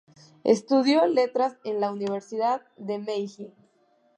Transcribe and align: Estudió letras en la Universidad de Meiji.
Estudió 0.43 1.05
letras 1.05 1.57
en 1.63 1.79
la 1.79 1.91
Universidad 1.91 2.63
de 2.75 2.97
Meiji. 2.97 3.53